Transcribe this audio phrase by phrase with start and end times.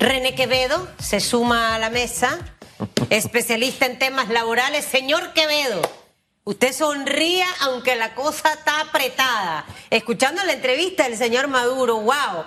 [0.00, 2.38] René Quevedo se suma a la mesa,
[3.10, 4.86] especialista en temas laborales.
[4.86, 5.82] Señor Quevedo,
[6.44, 9.66] usted sonría aunque la cosa está apretada.
[9.90, 12.44] Escuchando la entrevista del señor Maduro, wow,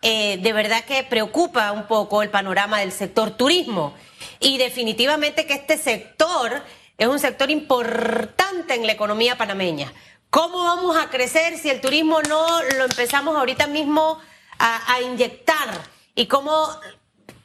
[0.00, 3.94] eh, de verdad que preocupa un poco el panorama del sector turismo.
[4.38, 6.62] Y definitivamente que este sector
[6.96, 9.92] es un sector importante en la economía panameña.
[10.30, 14.20] ¿Cómo vamos a crecer si el turismo no lo empezamos ahorita mismo
[14.60, 15.91] a, a inyectar?
[16.14, 16.68] ¿Y cómo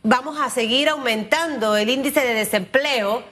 [0.03, 3.23] vamos a seguir aumentando el índice de desempleo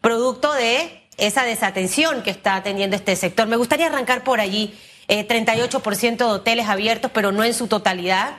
[0.00, 3.46] producto de esa desatención que está teniendo este sector?
[3.46, 4.76] Me gustaría arrancar por allí.
[5.06, 8.38] Eh, 38% de hoteles abiertos, pero no en su totalidad.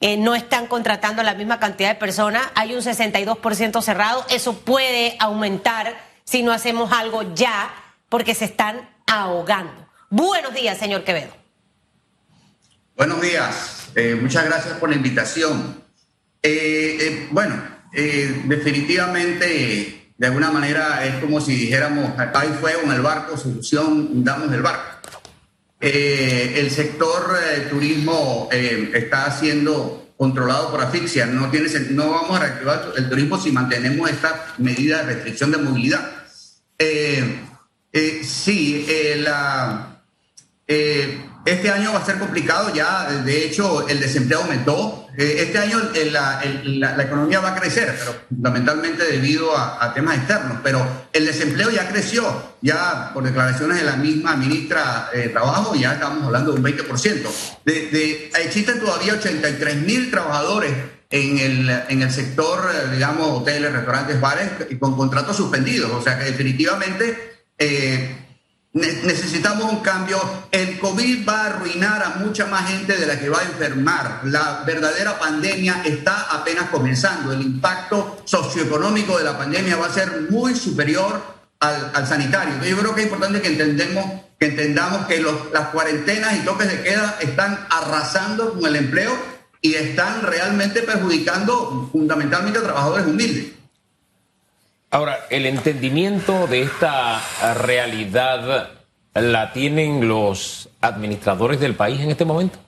[0.00, 2.42] Eh, no están contratando la misma cantidad de personas.
[2.54, 4.24] Hay un 62% cerrado.
[4.30, 7.74] Eso puede aumentar si no hacemos algo ya,
[8.08, 9.86] porque se están ahogando.
[10.08, 11.34] Buenos días, señor Quevedo.
[12.96, 13.88] Buenos días.
[13.96, 15.83] Eh, muchas gracias por la invitación.
[16.46, 17.56] Eh, eh, bueno,
[18.44, 24.52] definitivamente, de alguna manera, es como si dijéramos, hay fuego en el barco, solución, damos
[24.52, 24.98] el barco.
[25.80, 27.38] el sector
[27.70, 31.24] turismo está siendo controlado por asfixia.
[31.24, 35.56] No, tiene, no vamos a reactivar el turismo si mantenemos esta medida de restricción de
[35.56, 36.10] movilidad.
[38.22, 38.86] sí,
[40.66, 45.03] eh, este año va a ser complicado ya, de hecho el desempleo aumentó.
[45.16, 45.78] Eh, este año
[46.10, 51.88] la, economía va a crecer, pero fundamentalmente debido a, temas externos, pero el desempleo ya
[51.88, 56.64] creció, ya por declaraciones de la misma ministra de Trabajo, ya estamos hablando de un
[56.64, 57.28] 20%.
[57.64, 60.72] De, existen todavía 83 mil trabajadores
[61.10, 66.24] en el, en el sector, digamos, hoteles, restaurantes, bares, con contratos suspendidos, o sea que
[66.24, 67.34] definitivamente...
[67.56, 68.23] Eh,
[68.74, 70.20] necesitamos un cambio.
[70.50, 74.20] El COVID va a arruinar a mucha más gente de la que va a enfermar.
[74.24, 77.32] La verdadera pandemia está apenas comenzando.
[77.32, 82.62] El impacto socioeconómico de la pandemia va a ser muy superior al, sanitario.
[82.62, 84.04] yo creo que es importante que, entendemos,
[84.38, 89.16] que entendamos que las cuarentenas y toques de queda están arrasando con el empleo
[89.62, 93.54] y están realmente perjudicando fundamentalmente a trabajadores humildes.
[94.94, 97.20] Ahora, el entendimiento de esta
[97.54, 98.68] realidad
[99.12, 102.60] la tienen los administradores del país en este momento.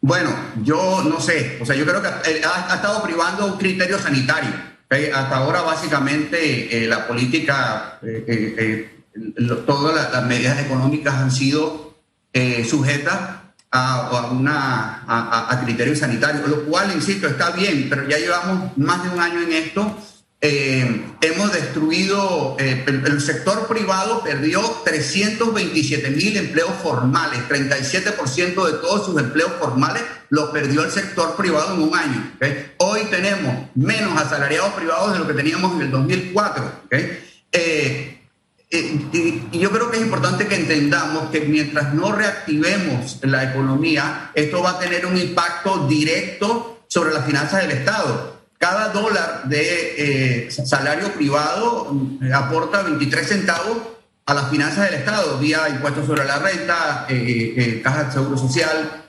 [0.00, 0.30] Bueno,
[0.62, 4.48] yo no sé, o sea, yo creo que eh, ha, estado privando un criterio sanitario.
[4.88, 9.02] Hasta ahora básicamente eh, la política, eh,
[9.66, 11.94] todas las medidas económicas han sido
[12.66, 13.39] sujetas
[13.70, 19.10] a, una, a, criterios sanitarios, lo cual, insisto, está bien, pero ya llevamos más de
[19.10, 19.96] un año en esto.
[20.42, 29.04] Eh, hemos destruido, eh, el, sector privado perdió 327 mil empleos formales, 37% de todos
[29.04, 32.32] sus empleos formales los perdió el sector privado en un año.
[32.78, 36.72] Hoy tenemos menos asalariados privados de lo que teníamos en el 2004.
[37.52, 38.19] Eh,
[38.72, 44.30] eh, y yo creo que es importante que entendamos que mientras no reactivemos la economía,
[44.32, 48.38] esto va a tener un impacto directo sobre las finanzas del Estado.
[48.58, 53.78] Cada dólar de eh, salario privado mm, aporta 23 centavos
[54.26, 59.02] a las finanzas del Estado vía impuestos sobre la renta, eh, caja de seguro social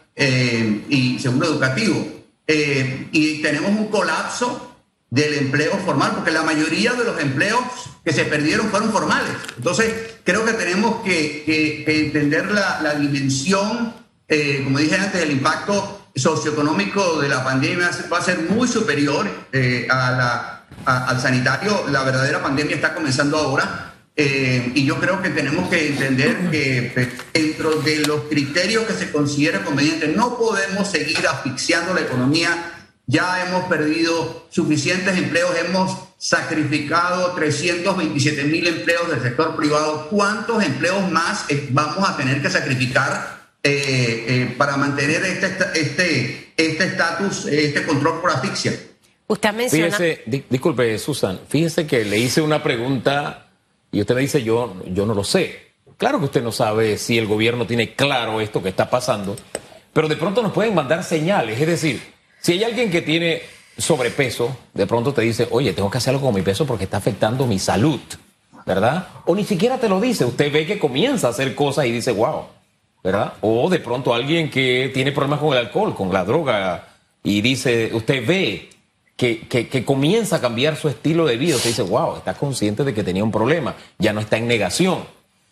[0.89, 2.07] y seguro educativo.
[2.47, 4.70] y tenemos un colapso
[5.11, 7.59] del empleo formal, porque la mayoría de los empleos
[8.03, 9.29] que se perdieron fueron formales.
[9.57, 11.43] Entonces, creo que tenemos que,
[11.85, 13.93] entender la, dimensión,
[14.29, 19.27] eh, como dije antes, el impacto socioeconómico de la pandemia va a ser muy superior
[19.51, 21.85] eh, a la, al sanitario.
[21.91, 23.93] La verdadera pandemia está comenzando ahora.
[24.15, 29.11] Eh, y yo creo que tenemos que entender que dentro de los criterios que se
[29.11, 37.33] considera conveniente, no podemos seguir asfixiando la economía ya hemos perdido suficientes empleos, hemos sacrificado
[37.33, 40.07] 327 mil empleos del sector privado.
[40.09, 45.47] ¿Cuántos empleos más eh, vamos a tener que sacrificar eh, eh, para mantener este
[45.79, 48.73] este este estatus, este, control por asfixia?
[49.27, 49.97] Usted menciona...
[49.97, 53.47] Fíjese, disculpe, Susan, fíjese que le hice una pregunta
[53.91, 55.71] y usted me dice, yo, yo no lo sé.
[55.97, 59.35] Claro que usted no sabe si el gobierno tiene claro esto que está pasando,
[59.93, 62.01] pero de pronto nos pueden mandar señales, es decir,
[62.41, 63.43] si hay alguien que tiene
[63.77, 66.97] sobrepeso, de pronto te dice, oye, tengo que hacer algo con mi peso porque está
[66.97, 67.99] afectando mi salud,
[68.65, 69.07] ¿verdad?
[69.25, 72.11] O ni siquiera te lo dice, usted ve que comienza a hacer cosas y dice,
[72.11, 72.45] wow,
[73.03, 73.33] ¿verdad?
[73.41, 76.87] O de pronto alguien que tiene problemas con el alcohol, con la droga,
[77.23, 78.69] y dice, usted ve
[79.15, 82.93] que, que, comienza a cambiar su estilo de vida, usted dice, wow, está consciente de
[82.93, 85.05] que tenía un problema, ya no está en negación.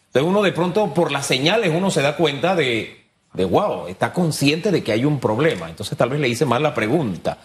[0.08, 2.99] Entonces uno de pronto por las señales uno se da cuenta de
[3.34, 5.70] de wow, está consciente de que hay un problema.
[5.70, 7.38] Entonces tal vez le hice mal la pregunta.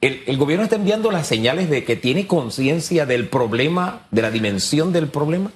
[0.00, 4.92] ¿El, gobierno está enviando las señales de que tiene conciencia del problema, de la dimensión
[4.92, 5.52] del problema?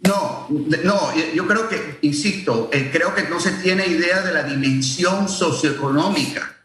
[0.00, 0.98] No, no,
[1.34, 6.56] yo creo que, insisto, eh, creo que no se tiene idea de la dimensión socioeconómica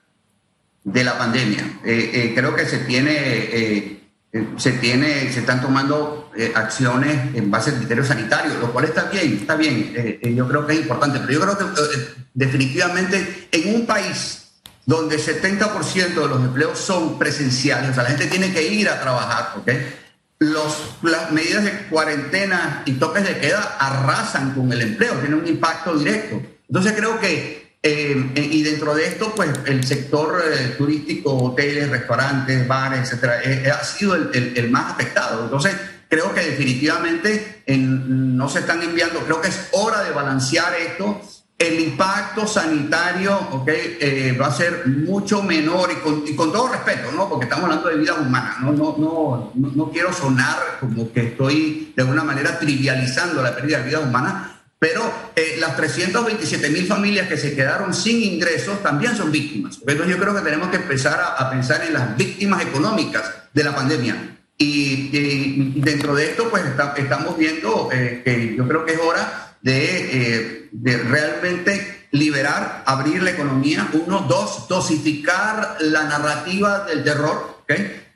[0.86, 1.82] de la pandemia.
[1.84, 3.95] Eh, eh, creo que se tiene,
[4.58, 9.38] se tiene, se están tomando acciones en base a criterios sanitarios, lo cual está bien,
[9.42, 9.94] está bien.
[10.36, 11.66] yo creo que es importante, pero yo creo que
[12.34, 14.46] definitivamente en un país
[14.86, 19.02] donde 70% de los empleos son presenciales, o sea, la gente tiene que ir a
[19.02, 19.72] trabajar, ¿ok?
[20.40, 25.48] Los, las medidas de cuarentena y toques de queda arrasan con el empleo, tienen un
[25.48, 26.42] impacto directo.
[26.68, 32.68] Entonces creo que, eh, y dentro de esto, pues el sector eh, turístico, hoteles, restaurantes,
[32.68, 35.44] bares, etcétera, eh, ha sido el, el, más afectado.
[35.44, 35.76] Entonces
[36.10, 41.22] creo que definitivamente no se están enviando, creo que es hora de balancear esto
[41.58, 46.68] el impacto sanitario okay, eh, va a ser mucho menor y con, y con, todo
[46.68, 47.30] respeto, ¿no?
[47.30, 48.60] porque estamos hablando de vidas humanas.
[48.60, 48.72] ¿no?
[48.74, 53.86] No, no, no, quiero sonar como que estoy de alguna manera trivializando la pérdida de
[53.86, 55.02] vidas humanas, pero
[55.36, 59.80] eh, las 327 mil familias que se quedaron sin ingresos también son víctimas.
[59.88, 63.24] Entonces yo creo que tenemos que empezar a, pensar en las víctimas económicas
[63.54, 64.38] de la pandemia.
[64.58, 66.64] Y, dentro de esto, pues
[66.98, 73.32] estamos viendo eh, que yo creo que es hora eh, de, realmente liberar, abrir la
[73.32, 73.90] economía.
[73.94, 77.64] Uno, dos, dosificar la narrativa del terror.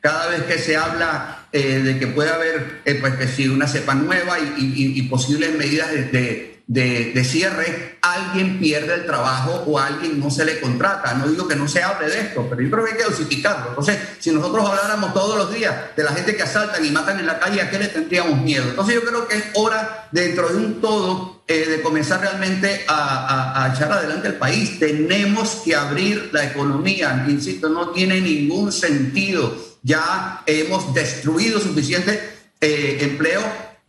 [0.01, 3.67] Cada vez que se habla eh, de que puede haber, eh, pues que si una
[3.67, 10.29] cepa nueva y, posibles medidas de de, cierre, alguien pierde el trabajo o alguien no
[10.29, 11.15] se le contrata.
[11.15, 13.69] No digo que no se hable de esto, pero yo creo que hay que dosificarlo.
[13.69, 17.25] Entonces, si nosotros habláramos todos los días de la gente que asaltan y matan en
[17.25, 18.65] la calle, ¿a qué le tendríamos miedo?
[18.69, 23.65] Entonces yo creo que es hora, dentro de un todo, eh, de comenzar realmente a,
[23.65, 24.77] a, echar adelante el país.
[24.77, 27.25] Tenemos que abrir la economía.
[27.27, 29.68] Insisto, no tiene ningún sentido.
[29.83, 32.19] Ya hemos destruido suficiente
[32.61, 33.41] eh, empleo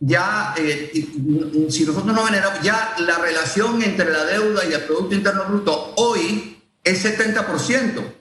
[0.03, 0.91] ya, eh,
[1.69, 5.93] si nosotros no generamos, ya la relación entre la deuda y el Producto Interno Bruto
[5.97, 8.15] hoy es 70%.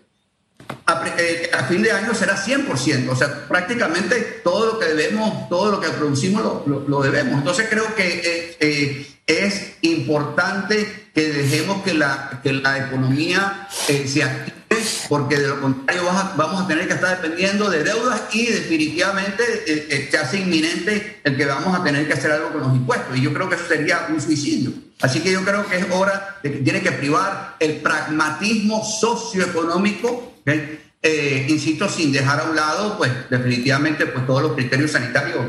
[0.87, 5.49] A, eh, a, fin de año será 100%, o sea, prácticamente todo lo que debemos,
[5.49, 7.39] todo lo que producimos lo, lo, debemos.
[7.39, 14.60] Entonces creo que eh, es importante que dejemos que la, que la economía se active
[15.09, 16.05] porque de lo contrario
[16.37, 21.21] vamos a tener que estar dependiendo de deudas y definitivamente eh, eh, se hace inminente
[21.25, 23.17] el que vamos a tener que hacer algo con los impuestos.
[23.17, 24.73] Y yo creo que eso sería un suicidio.
[25.01, 30.35] Así que yo creo que es hora de que tiene que privar el pragmatismo socioeconómico,
[30.47, 35.47] eh, insisto, sin dejar a un lado, pues definitivamente, pues todos los criterios sanitarios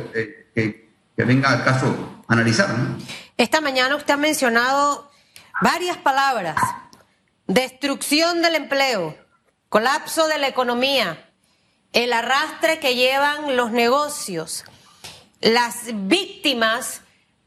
[0.55, 2.75] que, venga al caso analizar.
[3.37, 5.11] Esta mañana usted ha mencionado
[5.61, 6.55] varias palabras
[7.53, 9.15] destrucción del empleo,
[9.69, 11.29] colapso de la economía,
[11.93, 14.63] el arrastre que llevan los negocios,
[15.41, 17.01] las víctimas,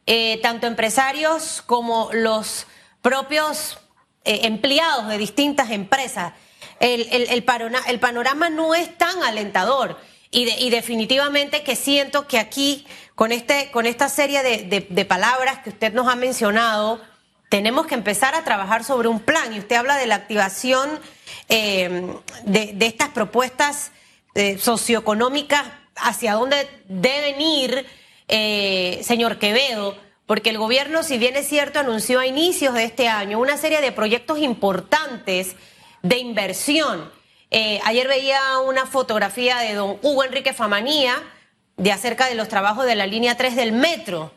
[0.06, 2.66] eh, tanto empresarios como los
[3.00, 3.78] propios
[4.24, 6.34] eh, empleados de distintas empresas.
[6.80, 9.98] El, panorama, no es tan alentador
[10.30, 15.94] y, definitivamente que siento que aquí, con, este, con esta serie de palabras que usted
[15.94, 17.00] nos ha mencionado,
[17.54, 19.54] tenemos que empezar a trabajar sobre un plan.
[19.54, 20.90] Y usted habla de la activación
[21.48, 22.12] eh,
[22.42, 23.92] de, estas propuestas
[24.34, 25.62] eh, socioeconómicas,
[25.94, 27.86] hacia dónde deben ir,
[28.26, 33.06] eh, señor Quevedo, porque el gobierno, si bien es cierto, anunció a inicios de este
[33.06, 35.54] año una serie de proyectos importantes
[36.02, 37.08] de inversión.
[37.84, 41.22] ayer veía una fotografía de don Hugo Enrique Famanía
[41.76, 44.32] de acerca de los trabajos de la línea 3 del metro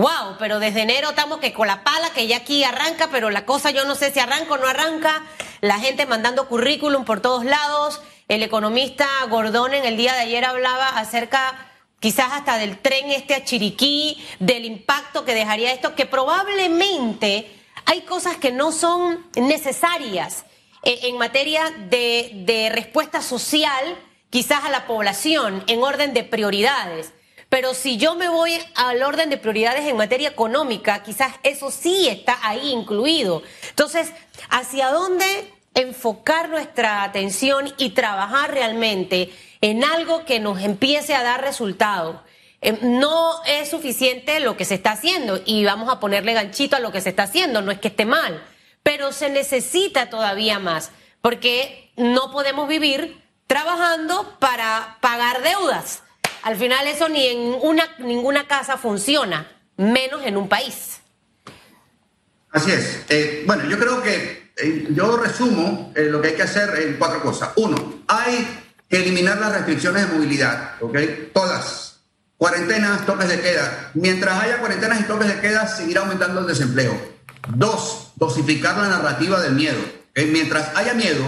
[0.00, 3.44] wow, pero desde enero estamos que con la pala, que ya aquí arranca, pero la
[3.44, 5.22] cosa yo no sé si arranca o no arranca,
[5.60, 10.44] la gente mandando currículum por todos lados, el economista Gordón en el día de ayer
[10.44, 16.06] hablaba acerca quizás hasta del tren este a Chiriquí, del impacto que dejaría esto, que
[16.06, 17.52] probablemente
[17.84, 20.44] hay cosas que no son necesarias
[20.82, 23.98] eh, en materia de, de respuesta social,
[24.30, 27.12] quizás a la población, en orden de prioridades.
[27.50, 32.08] Pero si yo me voy al orden de prioridades en materia económica, quizás eso sí
[32.08, 33.42] está ahí incluido.
[33.68, 34.12] Entonces,
[34.48, 41.42] ¿hacia dónde enfocar nuestra atención y trabajar realmente en algo que nos empiece a dar
[41.42, 42.20] resultados?
[42.60, 46.80] Eh, no es suficiente lo que se está haciendo y vamos a ponerle ganchito a
[46.80, 48.40] lo que se está haciendo, no es que esté mal,
[48.84, 56.04] pero se necesita todavía más, porque no podemos vivir trabajando para pagar deudas.
[56.42, 61.00] Al final eso ni en una, ninguna casa funciona, menos en un país.
[62.50, 63.04] Así es.
[63.08, 66.96] Eh, bueno, yo creo que eh, yo resumo eh, lo que hay que hacer en
[66.96, 67.50] cuatro cosas.
[67.56, 68.46] Uno, hay
[68.88, 70.98] que eliminar las restricciones de movilidad, ¿ok?
[71.32, 72.00] Todas.
[72.36, 73.90] Cuarentenas, toques de queda.
[73.94, 76.98] Mientras haya cuarentenas y toques de queda, seguirá aumentando el desempleo.
[77.54, 79.78] Dos, dosificar la narrativa del miedo.
[80.14, 81.24] Mientras haya miedo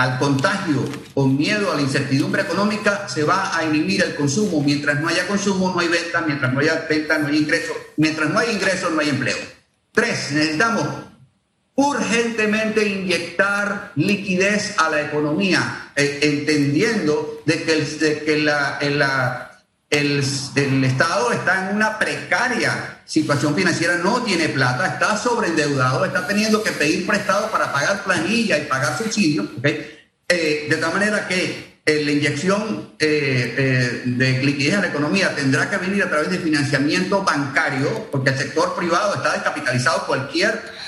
[0.00, 4.62] al contagio o miedo a la incertidumbre económica, se va a inhibir el consumo.
[4.62, 6.22] Mientras no haya consumo, no hay venta.
[6.22, 7.74] Mientras no haya venta, no hay ingreso.
[7.98, 9.36] Mientras no hay ingreso, no hay empleo.
[9.92, 10.86] Tres, necesitamos
[11.74, 19.49] urgentemente inyectar liquidez a la economía, eh, entendiendo de que, el, de que la,
[19.90, 26.26] el, el, Estado está en una precaria situación financiera, no tiene plata, está sobreendeudado, está
[26.26, 31.70] teniendo que pedir prestado para pagar planilla y pagar subsidios, eh, de tal manera que
[31.90, 36.30] eh, la inyección eh, eh, de liquidez a la economía tendrá que venir a través
[36.30, 40.06] de financiamiento bancario, porque el sector privado está descapitalizado.
[40.06, 40.80] Cualquier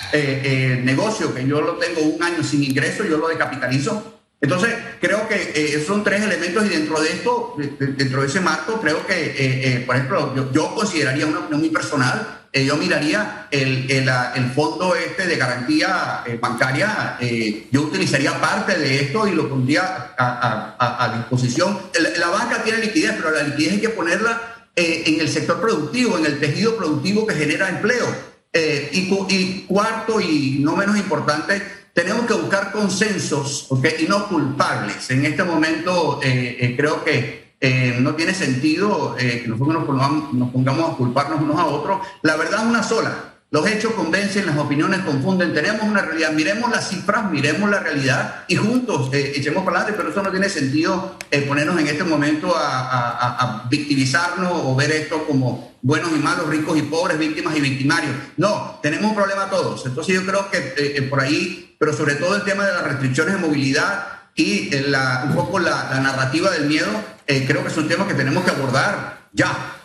[0.84, 4.20] negocio que yo lo tengo un año sin ingreso, yo lo descapitalizo.
[4.42, 9.06] Entonces, creo que son tres elementos y dentro de esto, dentro de ese marco, creo
[9.06, 14.50] que, por ejemplo, yo, consideraría una opinión muy personal, eh, yo miraría el, el, el,
[14.50, 20.12] fondo este de garantía eh, bancaria, eh, yo utilizaría parte de esto y lo pondría
[20.18, 21.78] a, a, disposición.
[22.18, 26.26] La, banca tiene liquidez, pero la liquidez hay que ponerla en el sector productivo, en
[26.26, 28.06] el tejido productivo que genera empleo.
[28.54, 33.96] Y, cuarto y no menos importante, tenemos que buscar consensos ¿okay?
[34.00, 35.10] y no culpables.
[35.10, 40.50] En este momento creo que eh, no tiene sentido eh, que nosotros nos pongamos, nos
[40.50, 42.00] pongamos, a culparnos unos a otros.
[42.22, 43.31] La verdad es una sola.
[43.52, 45.54] Los hechos convencen, las opiniones confunden.
[45.54, 46.32] Tenemos una realidad.
[46.32, 49.98] Miremos las cifras, miremos la realidad y juntos eh, echemos para adelante.
[49.98, 55.76] Pero eso no tiene sentido ponernos en este momento a, victimizarnos o ver esto como
[55.82, 58.14] buenos y malos, ricos y pobres, víctimas y victimarios.
[58.36, 59.86] No, tenemos un problema todos.
[59.86, 63.40] Entonces yo creo que por ahí, pero sobre todo el tema de las restricciones de
[63.40, 66.88] movilidad y un poco la, narrativa del miedo
[67.26, 69.76] eh, creo que es un tema que tenemos que abordar ya.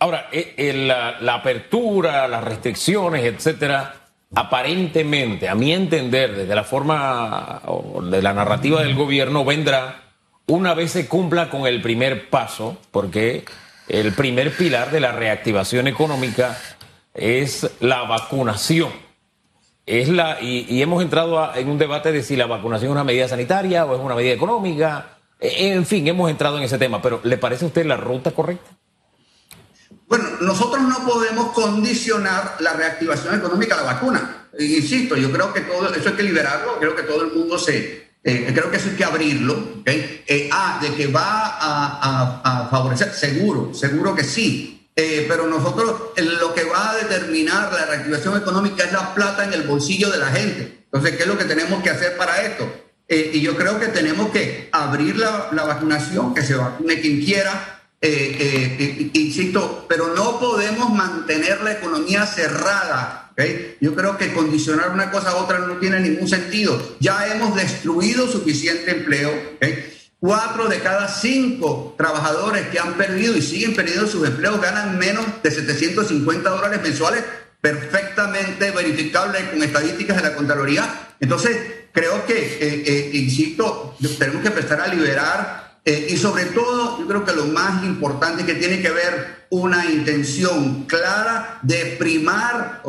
[0.00, 3.94] Ahora, eh, la, apertura, las restricciones, etcétera,
[4.34, 7.60] aparentemente, a mi entender, desde la forma
[8.10, 10.02] de la narrativa del gobierno, vendrá
[10.46, 13.44] una vez se cumpla con el primer paso, porque
[13.88, 16.58] el primer pilar de la reactivación económica
[17.14, 18.90] es la vacunación.
[19.86, 23.04] Es la, y, y hemos entrado en un debate de si la vacunación es una
[23.04, 27.20] medida sanitaria o es una medida económica en fin, hemos entrado en ese tema, pero
[27.24, 28.70] ¿le parece a usted la ruta correcta?
[30.10, 34.48] Bueno, nosotros no podemos condicionar la reactivación económica a la vacuna.
[34.58, 38.10] Insisto, yo creo que todo eso hay que liberarlo, creo que todo el mundo se...
[38.24, 39.56] Eh, creo que eso hay que abrirlo.
[39.86, 44.90] Eh, ah, de que va a, favorecer, seguro, seguro que sí.
[44.96, 49.52] Eh, pero nosotros lo que va a determinar la reactivación económica es la plata en
[49.52, 50.86] el bolsillo de la gente.
[50.86, 52.68] Entonces, ¿qué es lo que tenemos que hacer para esto?
[53.06, 57.24] Eh, y yo creo que tenemos que abrir la, la vacunación, que se vacune quien
[57.24, 63.28] quiera, eh, eh, insisto, pero no podemos mantener la economía cerrada.
[63.32, 63.76] ¿okay?
[63.80, 66.96] Yo creo que condicionar una cosa a otra no tiene ningún sentido.
[67.00, 69.30] Ya hemos destruido suficiente empleo.
[69.56, 69.90] ¿okay?
[70.18, 75.24] Cuatro de cada cinco trabajadores que han perdido y siguen perdiendo sus empleos ganan menos
[75.42, 77.24] de 750 dólares mensuales,
[77.60, 81.08] perfectamente verificable con estadísticas de la Contraloría.
[81.20, 81.56] Entonces,
[81.92, 87.06] creo que, eh, eh, insisto, tenemos que empezar a liberar eh, y sobre todo, yo
[87.06, 92.82] creo que lo más importante es que tiene que ver una intención clara de primar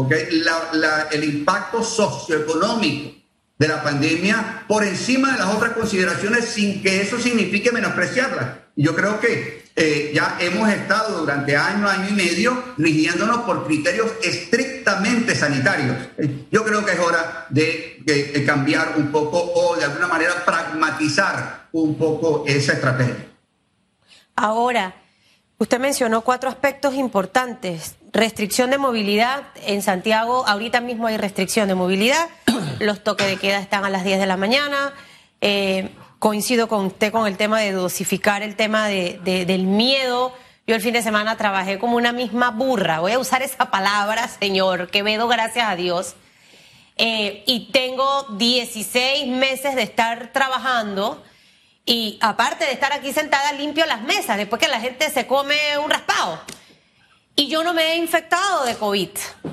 [1.12, 3.18] el impacto socioeconómico
[3.58, 8.58] de la pandemia por encima de las otras consideraciones sin que eso signifique menospreciarlas.
[8.76, 14.12] Yo creo que eh, ya hemos estado durante año, año y medio rigiéndonos por criterios
[14.22, 15.96] estrictamente sanitarios.
[16.52, 21.96] Yo creo que es hora de, cambiar un poco o de alguna manera pragmatizar un
[21.98, 23.28] poco esa estrategia.
[24.36, 24.96] Ahora,
[25.58, 27.96] usted mencionó cuatro aspectos importantes.
[28.12, 29.44] Restricción de movilidad.
[29.66, 32.28] En Santiago ahorita mismo hay restricción de movilidad.
[32.80, 34.94] Los toques de queda están a las 10 de la mañana.
[35.40, 35.90] Eh,
[36.22, 40.32] coincido con usted con el tema de dosificar el tema de, del miedo.
[40.68, 43.00] Yo el fin de semana trabajé como una misma burra.
[43.00, 46.14] Voy a usar esa palabra, señor Quevedo, gracias a Dios.
[46.96, 51.24] Eh, y tengo 16 meses de estar trabajando
[51.88, 55.58] y aparte de estar aquí sentada, limpio las mesas después que la gente se come
[55.84, 56.40] un raspado.
[57.42, 59.10] Y yo no me he infectado de COVID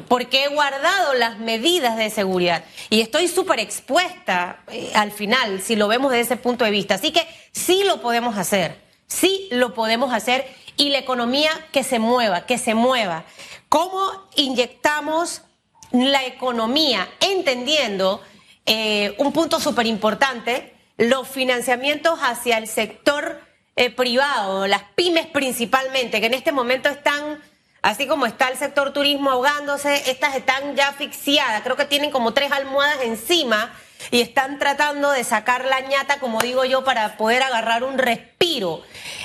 [0.09, 5.75] porque he guardado las medidas de seguridad y estoy súper expuesta eh, al final, si
[5.75, 6.97] lo vemos desde ese punto de vista.
[6.97, 11.99] Así que sí lo podemos hacer, sí lo podemos hacer y la economía que se
[11.99, 13.25] mueva, que se mueva.
[13.71, 15.41] ¿Cómo inyectamos
[15.91, 18.21] la economía, entendiendo
[18.67, 23.41] eh, un punto súper importante, los financiamientos hacia el sector
[23.77, 27.41] eh, privado, las pymes principalmente, que en este momento están,
[27.83, 32.33] así como está el sector turismo ahogándose, estas están ya asfixiadas, creo que tienen como
[32.35, 33.73] tres almohadas encima
[34.11, 38.83] y están tratando de sacar la ñata, como digo yo, para poder agarrar un respiro.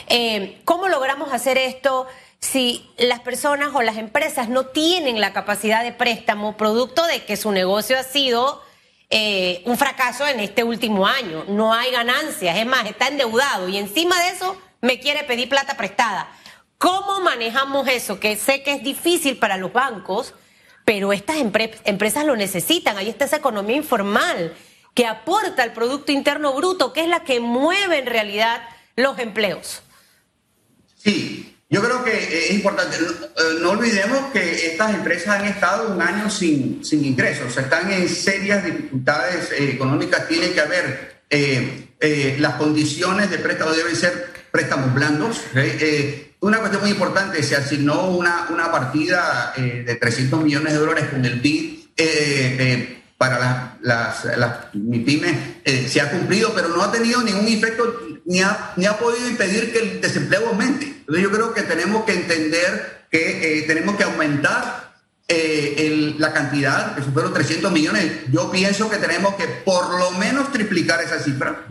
[0.08, 2.08] Eh, ¿Cómo logramos hacer esto?
[2.44, 7.38] si las personas o las empresas no tienen la capacidad de préstamo producto de que
[7.38, 8.62] su negocio ha sido
[9.10, 11.46] eh, un fracaso en este último año.
[11.48, 15.78] No hay ganancias, es más, está endeudado y encima de eso me quiere pedir plata
[15.78, 16.28] prestada.
[16.84, 18.20] ¿Cómo manejamos eso?
[18.20, 20.34] Que sé que es difícil para los bancos,
[20.84, 22.98] pero estas empresas lo necesitan.
[22.98, 24.54] Ahí está esa economía informal
[24.94, 28.64] que aporta al Producto Interno Bruto, que es la que mueve en realidad
[28.98, 29.82] los empleos.
[31.02, 32.98] Sí, yo creo que es importante,
[33.62, 39.54] no, olvidemos que estas empresas han estado un año sin, ingresos, están en serias dificultades
[39.54, 45.42] eh, económicas, tiene que haber, eh, eh, las condiciones de préstamo deben ser préstamos blandos.
[46.44, 51.24] Una cuestión muy importante, se asignó una, una partida de 300 millones de dólares con
[51.26, 51.80] el BID
[53.18, 58.42] para las, las, las MIPIMES, se ha cumplido, pero no ha tenido ningún efecto ni
[58.42, 60.86] ha, ni ha podido impedir que el desempleo aumente.
[60.86, 64.94] Entonces yo creo que tenemos que entender que eh, tenemos que aumentar
[65.28, 68.12] eh, la cantidad, que superó 300 millones.
[68.32, 71.66] Yo pienso que tenemos que por lo menos triplicar esa cifra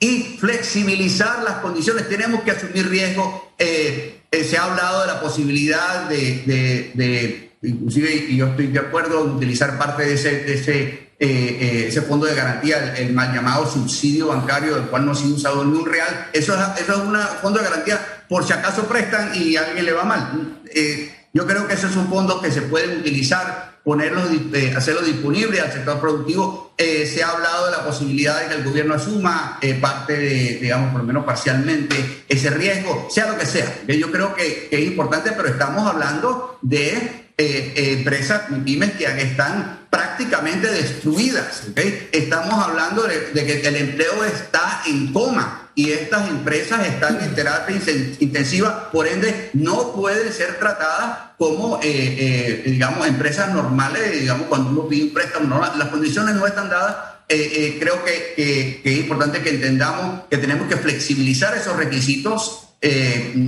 [0.00, 2.08] y flexibilizar las condiciones.
[2.08, 3.54] Tenemos que asumir riesgo.
[3.58, 9.24] Eh, se ha hablado de la posibilidad de, de, inclusive, y yo estoy de acuerdo
[9.24, 13.34] en utilizar parte de ese, de ese eh, eh, ese fondo de garantía, el, mal
[13.34, 16.30] llamado subsidio bancario, del cual no se ha usado ni un real.
[16.32, 19.84] Eso es, eso es un fondo de garantía por si acaso prestan y a alguien
[19.84, 20.62] le va mal.
[20.74, 24.30] Eh, yo creo que esos son fondos que se pueden utilizar, ponerlos,
[24.76, 26.74] hacerlos disponibles al sector productivo.
[26.78, 31.00] se ha hablado de la posibilidad de que el gobierno asuma parte de, digamos, por
[31.00, 33.82] lo menos parcialmente, ese riesgo, sea lo que sea.
[33.88, 40.68] Yo creo que, que es importante, pero estamos hablando de empresas, pymes que están prácticamente
[40.68, 41.64] destruidas.
[42.12, 47.76] Estamos hablando de, que el empleo está en coma y estas empresas están en terapia
[48.18, 54.70] intensiva, por ende no pueden ser tratadas como, eh, eh, digamos, empresas normales, digamos, cuando
[54.70, 56.96] uno pide un préstamo, las condiciones no están dadas.
[57.28, 58.34] Eh, creo que,
[58.82, 62.66] que, es importante que entendamos que tenemos que flexibilizar esos requisitos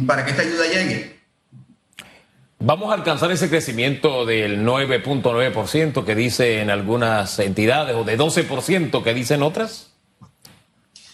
[0.07, 1.13] para que esta ayuda llegue.
[2.61, 9.15] ¿Vamos a alcanzar ese crecimiento del 9.9% que dicen algunas entidades o de 12% que
[9.15, 9.91] dicen otras?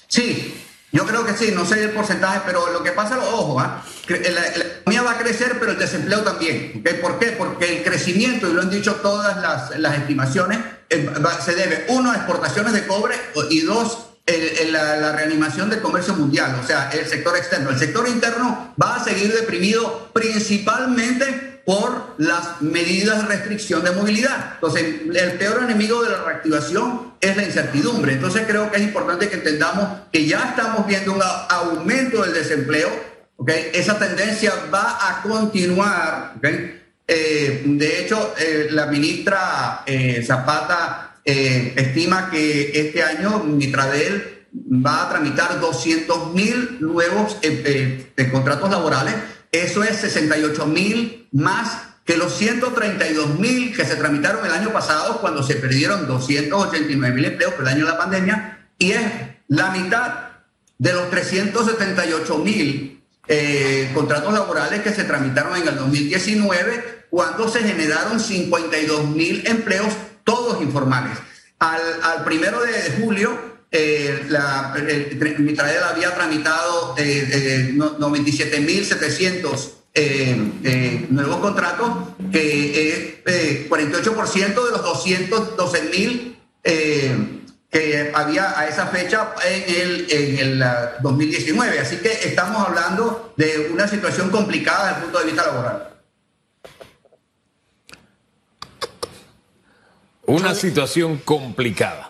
[0.08, 0.54] Sí,
[0.90, 3.84] yo creo que sí, no sé el porcentaje, pero lo que pasa, ojo, ¿ah?
[4.08, 6.82] la, economía va a crecer, pero el desempleo también.
[7.02, 7.32] ¿Por qué?
[7.32, 9.36] Porque el crecimiento, y lo han dicho todas
[9.78, 11.10] las, estimaciones, eh,
[11.44, 13.16] se debe, uno, a exportaciones de cobre
[13.50, 13.98] y dos,
[14.70, 17.70] la, reanimación del comercio mundial, o sea, el sector externo.
[17.70, 24.52] El sector interno va a seguir deprimido principalmente por las medidas de restricción de movilidad.
[24.54, 28.14] Entonces, el peor enemigo de la reactivación es la incertidumbre.
[28.14, 32.88] Entonces, creo que es importante que entendamos que ya estamos viendo un aumento del desempleo.
[33.36, 33.68] ¿okay?
[33.74, 36.36] Esa tendencia va a continuar.
[36.38, 36.84] ¿okay?
[37.06, 45.02] Eh, de hecho, eh, la ministra eh, Zapata eh, estima que este año Mitradel va
[45.02, 49.14] a tramitar 200 mil nuevos eh, eh, contratos laborales.
[49.52, 55.20] Eso es 68 mil más que los 132 mil que se tramitaron el año pasado
[55.20, 59.02] cuando se perdieron 289 mil empleos por el año de la pandemia y es
[59.48, 60.28] la mitad
[60.78, 63.02] de los 378 mil
[63.92, 69.92] contratos laborales que se tramitaron en el 2019 cuando se generaron 52 mil empleos
[70.24, 71.18] todos informales.
[71.58, 81.90] Al, primero de julio, eh, la, había tramitado eh, 97.700 eh, eh, nuevos contratos,
[82.32, 86.36] que es 48% de los 212.000
[87.70, 90.64] que había a esa fecha en el, en el
[91.02, 91.78] 2019.
[91.80, 95.88] Así que estamos hablando de una situación complicada desde el punto de vista laboral.
[100.24, 102.07] Una situación complicada.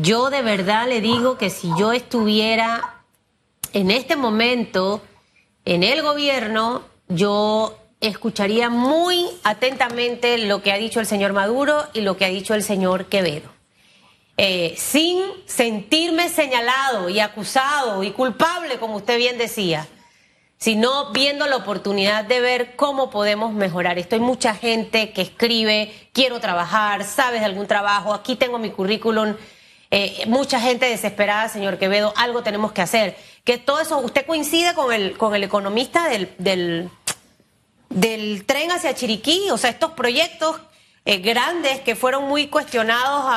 [0.00, 3.02] Yo de verdad le digo que si yo estuviera
[3.72, 5.02] en este momento
[5.64, 12.02] en el gobierno, yo escucharía muy atentamente lo que ha dicho el señor Maduro y
[12.02, 13.50] lo que ha dicho el señor Quevedo.
[14.36, 19.88] Eh, sin sentirme señalado y acusado y culpable, como usted bien decía.
[20.60, 24.16] sino viendo la oportunidad de ver cómo podemos mejorar esto.
[24.16, 29.36] Hay mucha gente que escribe, quiero trabajar, sabes de algún trabajo, aquí tengo mi currículum.
[29.90, 33.16] Eh, mucha gente desesperada, señor Quevedo, algo tenemos que hacer.
[33.44, 36.34] Que todo eso, usted coincide con el, con el economista del,
[37.88, 40.60] del, tren hacia Chiriquí, o sea, estos proyectos
[41.06, 43.32] eh, grandes que fueron muy cuestionados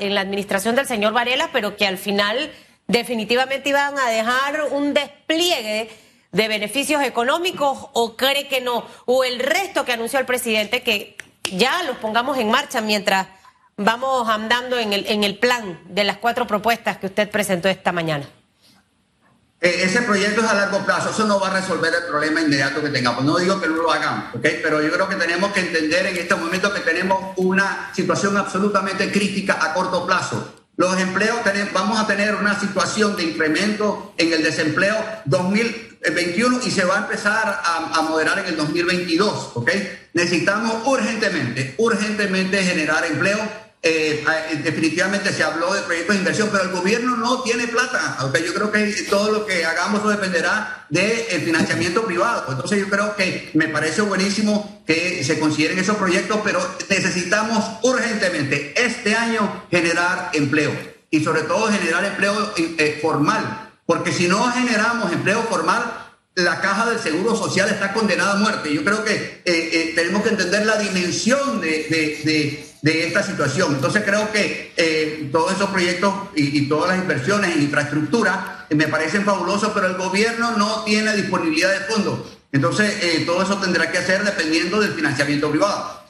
[0.00, 2.50] en la administración del señor Varela, pero que al final
[2.86, 5.90] definitivamente iban a dejar un despliegue
[6.32, 11.16] de beneficios económicos o cree que no, o el resto que anunció el presidente que
[11.52, 13.26] ya los pongamos en marcha mientras
[13.80, 17.92] vamos andando en el, en el plan de las cuatro propuestas que usted presentó esta
[17.92, 18.28] mañana.
[19.60, 22.82] Eh, ese proyecto es a largo plazo, eso no va a resolver el problema inmediato
[22.82, 23.24] que tengamos.
[23.24, 24.60] No digo que no lo hagamos, ¿okay?
[24.62, 29.10] pero yo creo que tenemos que entender en este momento que tenemos una situación absolutamente
[29.10, 30.54] crítica a corto plazo.
[30.76, 36.70] Los empleos, tenemos, vamos a tener una situación de incremento en el desempleo 2021 y
[36.70, 39.52] se va a empezar a, a moderar en el 2022.
[39.56, 40.08] ¿okay?
[40.14, 46.64] Necesitamos urgentemente, urgentemente generar empleo eh, eh, definitivamente se habló de proyectos de inversión, pero
[46.64, 48.18] el gobierno no tiene plata.
[48.44, 52.44] yo creo que todo lo que hagamos dependerá del financiamiento privado.
[52.50, 58.74] Entonces yo creo que me parece buenísimo que se consideren esos proyectos, pero necesitamos urgentemente
[58.76, 60.72] este año generar empleo
[61.10, 66.90] y sobre todo generar empleo eh, formal, porque si no generamos empleo formal, la caja
[66.90, 68.74] del Seguro Social está condenada a muerte.
[68.74, 69.40] Yo creo que
[69.94, 73.74] tenemos que entender la dimensión de de esta situación.
[73.74, 78.88] Entonces creo que eh, todos esos proyectos y, todas las inversiones en infraestructura eh, me
[78.88, 82.20] parecen fabulosos, pero el gobierno no tiene disponibilidad de fondos.
[82.52, 86.00] Entonces eh, todo eso tendrá que hacer dependiendo del financiamiento privado.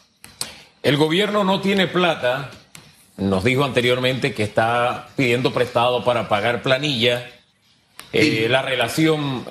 [0.82, 2.50] El gobierno no tiene plata.
[3.16, 7.30] Nos dijo anteriormente que está pidiendo prestado para pagar planilla.
[8.12, 9.44] la relación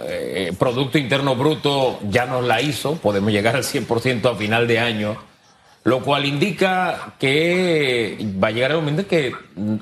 [0.58, 5.29] Producto Interno Bruto ya nos la hizo, podemos llegar al 100% a final de año
[5.90, 9.34] lo cual indica que va a llegar el momento que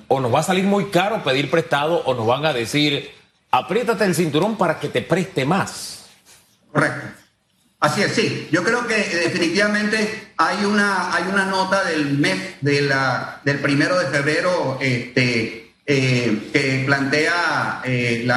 [0.08, 3.12] o nos va a salir muy caro pedir prestado o nos van a decir,
[3.52, 6.06] apriétate el cinturón para que te preste más.
[6.72, 7.08] Correcto.
[7.82, 8.48] Así es, sí.
[8.52, 13.60] Yo creo que eh, definitivamente hay una, hay una nota del mes de la, del
[13.60, 18.28] primero de febrero este, eh, que plantea, eh,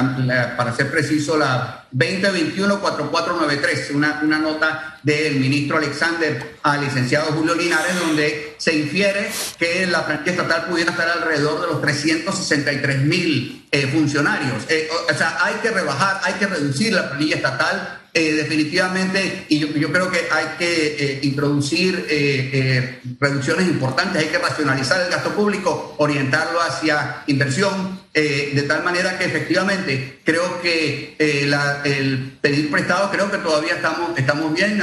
[0.55, 7.99] para ser preciso, la 2021-4493, una, una nota del ministro Alexander al licenciado Julio Linares,
[7.99, 13.85] donde se infiere que la plantilla estatal pudiera estar alrededor de los 363 mil eh,
[13.87, 14.63] funcionarios.
[14.63, 19.89] o sea, hay que rebajar, hay que reducir la planilla estatal eh, definitivamente, y yo,
[19.89, 25.95] creo que hay que eh, introducir eh, reducciones importantes, hay que racionalizar el gasto público,
[25.97, 33.37] orientarlo hacia inversión, de tal manera que efectivamente creo que el pedir prestado, creo que
[33.37, 34.79] todavía estamos, estamos bien,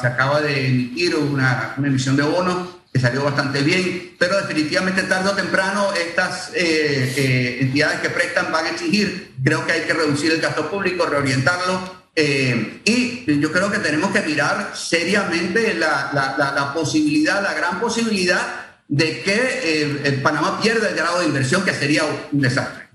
[0.00, 5.02] se acaba de emitir una, una emisión de bonos que salió bastante bien, pero definitivamente
[5.02, 10.32] tarde o temprano estas entidades que prestan van a exigir, creo que hay que reducir
[10.32, 16.72] el gasto público, reorientarlo eh, y yo creo que tenemos que mirar seriamente la, la,
[16.74, 18.40] posibilidad, la gran posibilidad
[18.88, 19.60] de que
[20.04, 22.88] eh, Panamá pierda el grado de inversión, que sería un desastre.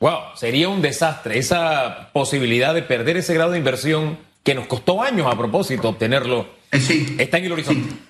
[0.00, 1.38] Wow, sería un desastre.
[1.38, 6.48] Esa posibilidad de perder ese grado de inversión que nos costó años a propósito obtenerlo,
[6.70, 7.90] eh, sí, está en el horizonte.
[7.90, 8.00] Sí,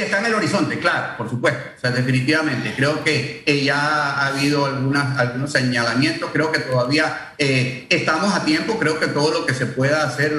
[0.00, 1.60] está en el horizonte, claro, por supuesto.
[1.76, 2.72] O sea, definitivamente.
[2.74, 3.76] Creo que eh, ya
[4.12, 6.30] ha habido algunos señalamientos.
[6.32, 8.78] Creo que todavía eh, estamos a tiempo.
[8.78, 10.32] Creo que todo lo que se pueda hacer,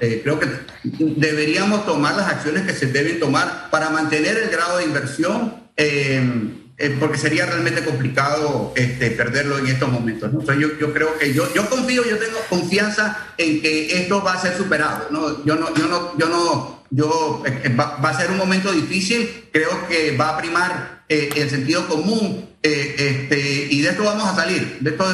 [0.00, 0.46] eh, creo que
[0.84, 5.62] deberíamos tomar las acciones que se deben tomar para mantener el grado de inversión,
[7.00, 10.30] porque sería realmente complicado este, perderlo en estos momentos.
[10.58, 14.40] yo, yo, creo que yo, yo confío, yo tengo confianza en que esto va a
[14.40, 15.08] ser superado.
[15.10, 15.44] ¿no?
[15.44, 19.48] Yo no, yo no, yo no yo, eh, eh, va, a ser un momento difícil,
[19.50, 24.36] creo que va a primar eh, el sentido común este, y de esto vamos a
[24.36, 25.04] salir, de esto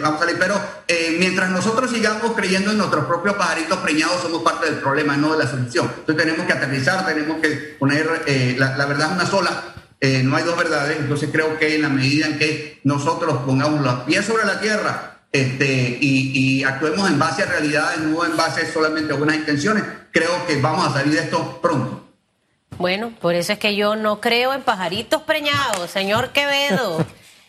[0.00, 0.58] vamos a salir, pero
[1.18, 5.44] mientras nosotros sigamos creyendo en nuestros propios pajaritos preñados, somos parte del problema, no de
[5.44, 5.90] la solución.
[5.98, 8.08] Entonces tenemos que aterrizar, tenemos que poner,
[8.56, 12.26] la, la, verdad una sola, no hay dos verdades, entonces creo que en la medida
[12.26, 17.46] en que nosotros pongamos los pies sobre la tierra, este, y, actuemos en base a
[17.46, 19.82] realidades, no en base solamente a buenas intenciones,
[20.14, 22.00] creo que vamos a salir de esto pronto.
[22.78, 27.04] Bueno, por eso es que yo no creo en pajaritos preñados, señor Quevedo.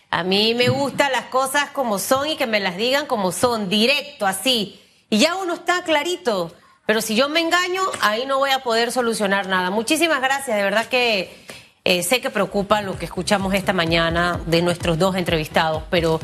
[0.10, 3.69] A mí me gustan las cosas como son y que me las digan como son,
[3.69, 4.82] directo, así.
[5.10, 6.54] Y ya uno está clarito.
[6.88, 9.69] Pero si yo me engaño, ahí no voy a poder solucionar nada.
[9.69, 11.36] Muchísimas gracias, de verdad que
[11.84, 16.19] eh, sé que preocupa lo que escuchamos esta mañana de nuestros dos entrevistados, pero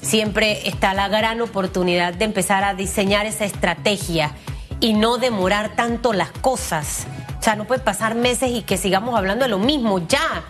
[0.00, 4.34] siempre está la gran oportunidad de empezar a diseñar esa estrategia
[4.80, 7.06] y no demorar tanto las cosas.
[7.38, 10.06] O sea, no puede pasar meses y que sigamos hablando de lo mismo.
[10.06, 10.44] Ya,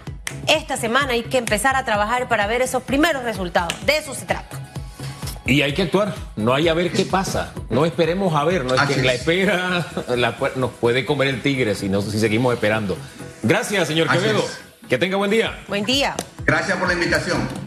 [0.48, 3.74] esta semana hay que empezar a trabajar para ver esos primeros resultados.
[3.84, 4.56] De eso se trata.
[5.44, 7.52] Y hay que actuar, no hay a ver qué pasa.
[7.70, 9.86] No esperemos a ver, no es que la espera
[10.56, 12.96] nos puede comer el tigre si, no, si seguimos esperando.
[13.44, 14.44] Gracias, señor Quevedo.
[14.88, 15.64] Que tenga buen día.
[15.68, 16.16] Buen día.
[16.44, 17.65] Gracias por la invitación.